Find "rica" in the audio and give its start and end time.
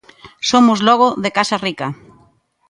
1.67-1.87